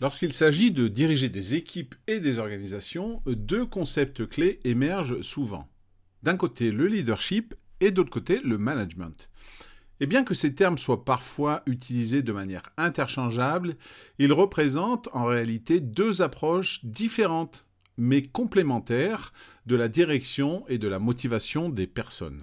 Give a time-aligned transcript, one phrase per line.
[0.00, 5.68] Lorsqu'il s'agit de diriger des équipes et des organisations, deux concepts clés émergent souvent.
[6.24, 9.30] D'un côté, le leadership et d'autre côté, le management.
[10.00, 13.76] Et bien que ces termes soient parfois utilisés de manière interchangeable,
[14.18, 17.64] ils représentent en réalité deux approches différentes,
[17.96, 19.32] mais complémentaires,
[19.66, 22.42] de la direction et de la motivation des personnes.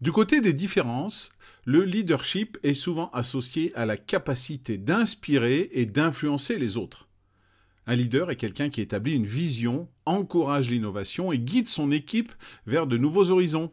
[0.00, 1.30] Du côté des différences,
[1.66, 7.06] le leadership est souvent associé à la capacité d'inspirer et d'influencer les autres.
[7.86, 12.32] Un leader est quelqu'un qui établit une vision, encourage l'innovation et guide son équipe
[12.64, 13.72] vers de nouveaux horizons.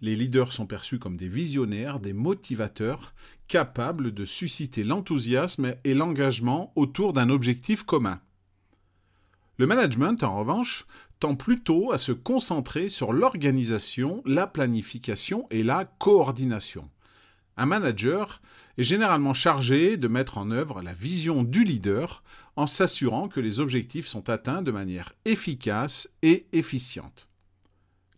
[0.00, 3.14] Les leaders sont perçus comme des visionnaires, des motivateurs,
[3.46, 8.20] capables de susciter l'enthousiasme et l'engagement autour d'un objectif commun.
[9.60, 10.86] Le management, en revanche,
[11.18, 16.88] tend plutôt à se concentrer sur l'organisation, la planification et la coordination.
[17.58, 18.40] Un manager
[18.78, 22.22] est généralement chargé de mettre en œuvre la vision du leader
[22.56, 27.28] en s'assurant que les objectifs sont atteints de manière efficace et efficiente.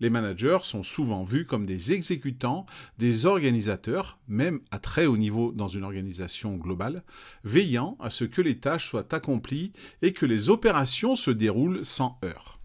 [0.03, 2.67] Les managers sont souvent vus comme des exécutants,
[2.99, 7.05] des organisateurs, même à très haut niveau dans une organisation globale,
[7.45, 12.19] veillant à ce que les tâches soient accomplies et que les opérations se déroulent sans
[12.25, 12.59] heurts.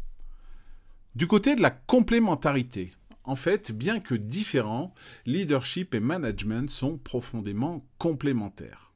[1.13, 4.95] Du côté de la complémentarité, en fait, bien que différents,
[5.27, 8.93] leadership et management sont profondément complémentaires.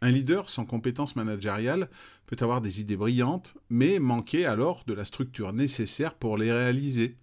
[0.00, 1.90] Un leader sans compétences managériales
[2.24, 7.18] peut avoir des idées brillantes, mais manquer alors de la structure nécessaire pour les réaliser.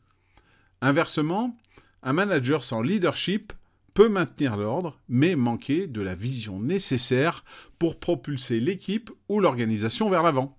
[0.81, 1.55] Inversement,
[2.01, 3.53] un manager sans leadership
[3.93, 7.43] peut maintenir l'ordre, mais manquer de la vision nécessaire
[7.77, 10.57] pour propulser l'équipe ou l'organisation vers l'avant.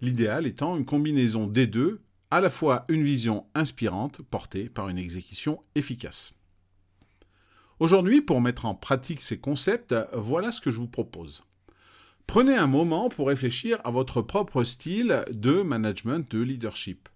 [0.00, 4.98] L'idéal étant une combinaison des deux à la fois une vision inspirante portée par une
[4.98, 6.34] exécution efficace.
[7.80, 11.44] Aujourd'hui, pour mettre en pratique ces concepts, voilà ce que je vous propose.
[12.26, 17.08] Prenez un moment pour réfléchir à votre propre style de management de leadership.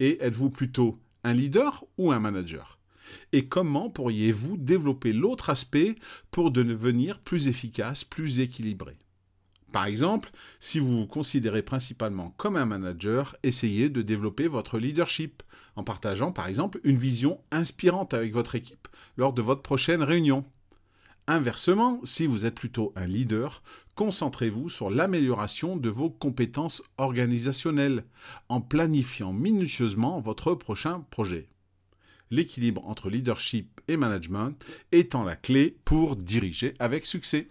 [0.00, 2.78] Et êtes-vous plutôt un leader ou un manager?
[3.32, 5.96] Et comment pourriez-vous développer l'autre aspect
[6.30, 8.98] pour devenir plus efficace, plus équilibré?
[9.72, 10.30] Par exemple,
[10.60, 15.42] si vous vous considérez principalement comme un manager, essayez de développer votre leadership
[15.76, 20.44] en partageant par exemple une vision inspirante avec votre équipe lors de votre prochaine réunion.
[21.30, 23.62] Inversement, si vous êtes plutôt un leader,
[23.96, 28.04] concentrez-vous sur l'amélioration de vos compétences organisationnelles
[28.48, 31.50] en planifiant minutieusement votre prochain projet.
[32.30, 34.54] L'équilibre entre leadership et management
[34.90, 37.50] étant la clé pour diriger avec succès.